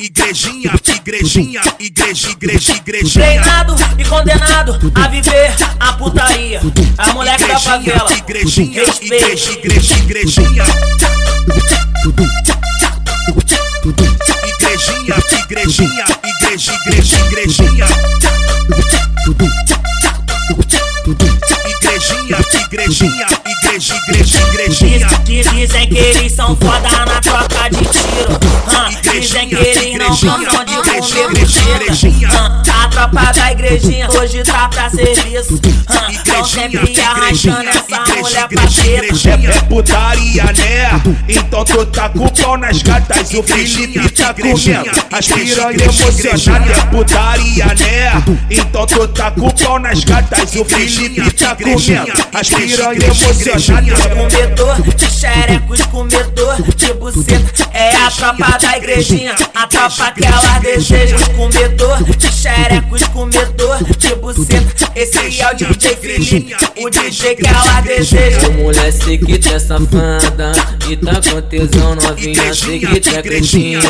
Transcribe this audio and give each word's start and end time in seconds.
igrejinha, 0.00 0.72
igrejinha, 0.96 1.60
igreja, 1.78 2.30
igreja, 2.30 2.72
igrejinha. 2.74 3.24
Treinado 3.24 3.76
e 3.98 4.04
condenado 4.04 4.92
a 4.94 5.08
viver 5.08 5.54
a 5.78 5.92
putaria. 5.92 6.60
A 6.98 7.12
moleque 7.12 7.44
da 7.46 7.60
favela, 7.60 8.12
Igrejinha, 8.12 8.82
igreja, 9.02 9.52
igreja, 9.52 9.94
igrejinha. 9.98 10.64
Igrejinha, 14.44 15.16
igrejinha, 15.44 16.04
igreja, 16.24 16.72
igreja, 16.86 17.16
igrejinha. 17.26 17.86
Igrejinha, 22.30 22.46
igrejinha, 22.70 23.26
igreja, 23.66 23.94
igreja, 24.06 24.38
igrejinha. 24.46 25.08
Diz, 25.24 25.50
dizem 25.50 25.88
que 25.88 25.98
eles 25.98 26.32
são 26.32 26.56
foda 26.56 26.88
na 27.04 27.20
troca 27.20 27.68
de 27.70 27.84
tiro. 27.86 28.38
Hã, 28.68 28.88
dizem 29.18 29.48
que 29.48 29.54
eles 29.56 29.94
não 29.96 30.08
gostam 30.44 30.64
de 30.64 30.89
buceta. 31.14 32.36
Hã, 32.36 32.62
A 32.84 32.88
tropa 32.88 33.32
da 33.32 33.52
igrejinha 33.52 34.08
hoje 34.10 34.42
tá 34.42 34.68
pra 34.68 34.88
serviço. 34.90 35.58
Tão 36.24 36.44
sempre 36.44 37.00
arrastando 37.00 37.68
essa 37.68 38.00
mulher 38.20 38.48
pra 38.48 38.62
teta. 38.66 39.30
É 39.30 39.62
putaria, 39.62 40.44
né? 40.44 41.02
Então 41.28 41.64
tu 41.64 41.86
tá 41.86 42.08
com 42.08 42.24
o 42.26 42.30
pau 42.32 42.56
nas 42.56 42.82
gatas, 42.82 43.32
o 43.34 43.42
Felipe 43.42 44.08
tá 44.10 44.34
comendo. 44.34 44.90
As 45.12 45.26
piranha 45.26 45.84
emocionada 45.84 46.72
é 46.72 46.84
putaria, 46.86 47.66
né? 47.66 48.22
Então 48.50 48.86
tu 48.86 49.08
tá 49.08 49.30
com 49.30 49.46
o 49.46 49.52
pau 49.52 49.78
nas 49.78 50.04
gatas, 50.04 50.54
o 50.54 50.64
Felipe 50.64 51.30
tá 51.32 51.54
comendo. 51.56 52.12
As 52.32 52.48
piranha 52.48 53.04
emocionada 53.04 53.90
Comedor 54.10 54.82
de 54.94 55.10
xerecos, 55.10 55.80
comedor 55.82 56.56
de 56.76 56.92
buceta 56.94 57.68
É 57.72 57.94
a 57.96 58.10
tropa 58.10 58.58
da 58.58 58.78
igrejinha, 58.78 59.34
a 59.54 59.66
tropa 59.66 60.12
que 60.12 60.24
elas 60.24 60.62
desejam 61.00 61.18
Comedor 61.34 62.04
de 62.04 62.32
xerecos, 62.32 63.02
comedor 63.04 63.78
de 63.98 64.14
buceta 64.16 64.92
Esse 64.94 65.40
é 65.40 65.50
o 65.50 65.56
DJ 65.56 65.96
Felipe, 65.96 66.56
o 66.76 66.90
DJ 66.90 67.34
que 67.36 67.46
elas 67.46 67.84
desejam 67.84 68.50
Ô 68.50 68.52
mulher, 68.52 68.92
sei 68.92 69.18
que 69.18 69.38
tu 69.38 69.48
é 69.48 69.58
safada 69.58 70.52
E 70.88 70.96
tá 70.96 71.14
com 71.14 71.40
tesão 71.42 71.94
novinha 71.94 72.54
Sei 72.54 72.78
que 72.78 73.00
tu 73.00 73.16
é 73.16 73.22
cretina 73.22 73.80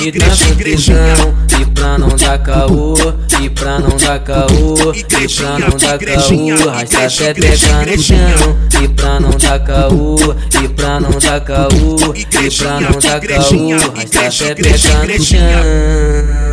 E 0.00 0.12
tá 0.12 0.26
com 0.26 0.54
tesão 0.62 1.34
E 1.60 1.66
pra 1.66 1.98
não 1.98 2.08
dar 2.08 2.38
caô 2.38 2.94
E 3.42 3.50
pra 3.50 3.78
não 3.80 3.96
dar 3.96 4.18
caô 4.20 4.92
E 4.94 5.04
pra 5.04 5.58
não 5.58 5.76
dar 5.76 5.98
caô 5.98 6.70
Rasta 6.70 7.06
até 7.06 7.34
pegar 7.34 7.86
no 7.86 8.00
chão 8.00 8.58
E 8.82 8.88
pra 8.88 9.20
não 9.20 9.30
dar 9.30 9.58
caô 9.58 10.16
E 10.62 10.68
pra 10.68 11.00
não 11.00 11.10
dar 11.18 11.40
caô 11.40 12.14
E 12.14 12.24
pra 12.50 12.80
não 12.80 12.98
dar 12.98 13.20
caô 13.20 13.70
Rasta 13.96 14.26
até 14.26 14.54
pegar 14.54 15.06
no 15.06 15.24
chão 15.24 16.43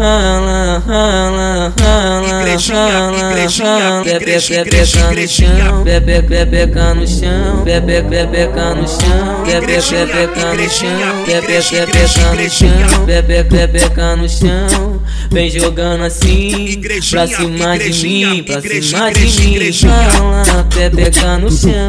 Rala, 0.00 0.82
rala, 0.86 1.74
pepeca 4.02 5.14
no 5.14 5.28
chão, 5.28 5.82
pepeca 5.84 6.94
no 6.94 7.06
chão, 7.06 7.62
pepeca 7.64 8.74
no 8.74 8.88
chão, 8.88 9.44
pepeca 9.44 10.54
no 10.54 10.70
chão, 10.70 11.24
pepeca 11.26 12.34
no 12.34 12.48
chão, 12.48 13.04
pepeca 13.04 14.16
no 14.16 14.26
chão, 14.26 15.02
vem 15.30 15.48
jogando 15.50 16.04
assim 16.04 16.80
pra 17.08 17.26
cima 17.26 17.78
de 17.78 18.06
mim, 18.06 18.42
pra 18.42 18.60
cima 18.60 19.12
de 19.12 19.24
mim, 19.40 19.70
rala, 19.86 20.66
pepeca 20.74 21.38
no 21.38 21.50
chão, 21.50 21.88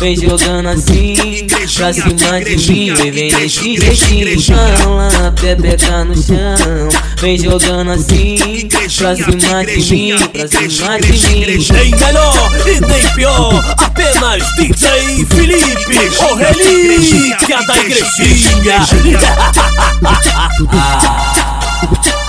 vem 0.00 0.16
jogando 0.16 0.68
assim 0.68 1.46
pra 1.76 1.92
cima 1.92 2.40
de 2.40 2.72
mim, 2.72 2.94
vem 2.94 3.12
vem 3.12 3.30
desse 3.30 3.76
jeitinho, 3.76 4.56
rala, 4.56 5.32
pepeca 5.40 6.04
no 6.04 6.14
chão, 6.16 6.88
vem 7.20 7.38
jogando 7.38 7.92
assim 7.92 8.68
pra 8.68 9.14
cima 9.14 9.64
de 9.64 9.94
mim, 9.94 10.16
pra 10.32 10.48
cima 10.48 11.00
de 11.00 11.12
mim. 11.12 11.44
Nem 11.72 11.90
melhor 11.94 12.52
e 12.66 12.80
nem 12.80 13.14
pior, 13.14 13.76
apenas 13.78 14.42
DJ 14.56 15.24
Felipe, 15.26 15.96
o 16.20 16.34
relíquia 16.34 17.62
da 17.66 17.76
igrejinha. 17.78 18.84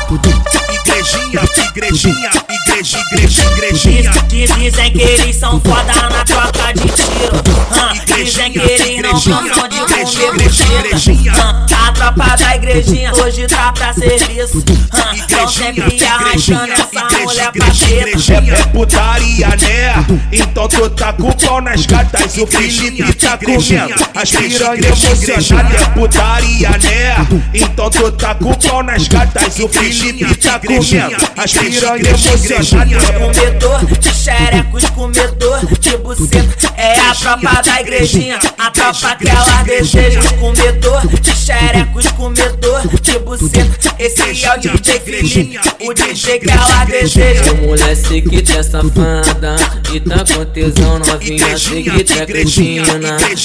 Igrejinha, 1.44 2.32
igreja, 2.50 2.98
igreja, 3.12 3.44
igrejinha. 3.52 4.12
Diz, 4.28 4.56
dizem 4.56 4.94
que 4.94 5.02
eles 5.02 5.36
são 5.36 5.60
foda 5.60 5.94
na 6.10 6.24
troca 6.24 6.72
de 6.74 6.88
tiro. 6.88 7.36
Hã, 7.72 8.16
dizem 8.16 8.52
que 8.54 8.60
eles 8.60 9.02
não 9.02 9.12
gostam 9.12 9.68
de 9.68 9.75
A 10.58 11.92
tropa 11.92 12.36
da 12.38 12.56
igrejinha. 12.56 13.12
Hoje 13.14 13.46
tá 13.48 13.74
pra 13.74 13.94
serviço. 13.94 14.64
Hã, 14.94 15.26
Tão 15.28 15.48
sempre 15.48 16.04
arrastando 16.06 16.72
essa 16.72 17.20
mulher 17.20 17.52
pra 17.52 17.66
teta. 17.72 18.56
É 18.56 18.64
putaria, 18.68 19.48
né? 19.50 20.06
Então 20.32 20.68
tu 20.68 20.90
tá 20.90 21.14
com 21.14 21.30
o 21.30 21.36
pau 21.36 21.62
nas 21.62 21.86
gatas, 21.86 22.38
o 22.38 22.48
Felipe 22.48 23.14
tá 23.14 23.38
comendo. 23.38 23.96
As 24.16 24.32
piranha 24.32 24.88
emocionada 24.88 25.76
é 25.76 25.86
putaria, 25.90 26.70
né? 26.70 27.28
Então 27.54 27.90
tu 27.90 28.12
tá 28.14 28.36
com 28.36 28.52
o 28.52 28.58
pau 28.58 28.84
nas 28.84 29.08
gatas, 29.08 29.60
o 29.60 29.68
Felipe 29.68 30.36
tá 30.36 30.60
comendo. 30.60 31.16
As 31.38 31.52
piranha 31.52 32.10
emocionada 32.10 32.96
Comedor 33.16 33.86
de 34.00 34.14
xerecos, 34.14 34.86
comedor 34.92 35.66
de 35.80 35.98
buceta. 35.98 36.74
É 36.78 37.00
a 37.00 37.16
tropa 37.16 37.62
da 37.62 37.82
igrejinha, 37.82 38.40
a 38.58 38.72
tropa 38.72 39.16
que 39.16 39.30
elas 39.30 39.64
desejam 39.64 40.22
Comedor 40.46 41.02
de 41.08 41.36
xerecos, 41.36 42.06
comedor 42.12 42.82
de 43.02 43.18
buceta. 43.18 43.96
Esse 43.98 44.46
é 44.46 44.54
o 44.54 44.60
DJ 44.60 45.00
Felipe, 45.00 45.60
o 45.82 45.92
DJ 45.92 46.40
que 46.40 46.52
elas 46.52 46.88
desejam 46.88 47.56
Ô 47.56 47.68
mulher, 47.68 47.96
sei 47.96 48.22
que 48.22 48.52
é 48.52 48.62
safada 48.62 49.56
E 49.92 50.00
tá 50.00 50.18
com 50.18 50.46
tesão 50.46 51.00
novinha 51.00 51.58
Sei 51.58 51.82
que 51.82 52.04
tu 52.04 52.14
é 52.14 52.26
cretina 52.28 52.84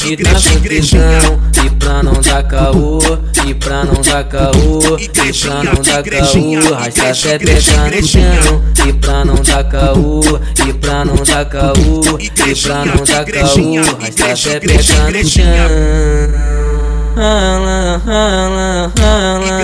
E 0.04 0.16
tá 0.18 0.32
com 0.32 0.60
tesão. 0.60 1.40
E 1.64 1.70
pra 1.70 2.02
não 2.02 2.12
dar 2.20 2.42
caô 2.42 2.98
E 3.46 3.54
pra 3.54 3.84
não 3.84 4.02
dar 4.02 4.24
caô 4.24 4.98
E 4.98 5.08
pra 5.08 5.64
não 5.64 5.82
dar 5.82 6.02
caô 6.02 6.74
Rasta 6.74 7.10
até 7.10 7.38
pegar 7.38 7.90
no 7.90 8.06
chão 8.06 8.62
E 8.86 8.92
pra 8.92 9.24
não 9.24 9.36
dar 9.36 9.64
caô 9.64 10.20
E 10.68 10.72
pra 10.74 11.04
não 11.06 11.16
dar 11.16 11.44
caô 11.46 12.18
E 12.18 12.30
pra 12.30 12.84
não 12.84 13.04
dar 13.04 13.24
caô 13.24 13.76
Rasta 14.00 14.32
até 14.32 14.60
pegar 14.60 15.10
no 15.10 15.26
chão 15.26 16.69
Rala, 17.16 18.00
rala, 18.06 18.92
rala, 18.96 18.98
rala, 18.98 19.62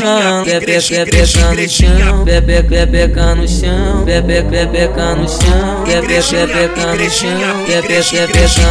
rala, 0.00 0.44
pepeca 0.44 1.44
no 1.44 1.68
chão, 1.68 2.24
pepeca 2.24 3.34
no 3.34 3.44
chão, 3.44 3.44
pepeca 3.44 3.44
no 3.44 3.48
chão, 3.48 4.04
pepeca 4.04 5.14
no 5.14 5.28
chão, 5.28 5.84
pepeca 5.84 6.36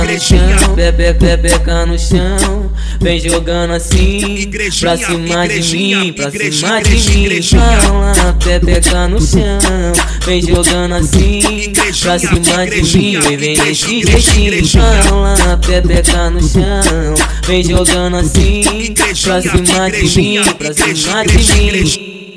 no 0.05 0.19
chão, 0.19 0.75
pepeca 1.22 1.85
no 1.85 1.99
chão, 1.99 2.72
vem 2.99 3.19
jogando 3.19 3.73
assim 3.73 4.49
pra 4.79 4.97
cima 4.97 5.47
de 5.47 5.78
mim, 5.78 6.13
pra 6.13 6.31
cima 6.31 6.81
de 6.81 6.95
mim, 6.95 7.29
rala, 7.53 8.35
pepeca 8.43 9.07
no 9.07 9.22
chão, 9.22 9.59
vem 10.25 10.41
jogando 10.41 10.95
assim 10.95 11.72
pra 12.01 12.17
cima 12.17 12.66
de 12.66 12.81
mim, 12.97 13.19
vem 13.19 13.38
vem 13.38 13.53
desse 13.55 14.01
jeitinho, 14.01 14.81
rala, 14.81 15.57
pepeca 15.57 16.31
no 16.31 16.41
chão, 16.41 17.13
vem 17.51 17.63
jogando 17.66 18.16
assim 18.16 18.63
pra 18.94 19.41
cima 19.41 19.91
de 19.91 20.22
mim, 20.22 20.38
pra 20.57 20.73
cima 20.73 21.25
de 21.25 21.84
mim. 21.84 22.30